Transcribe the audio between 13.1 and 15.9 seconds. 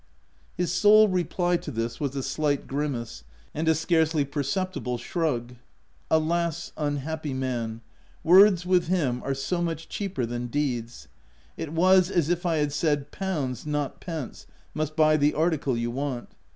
Pounds, not pence, must buy the article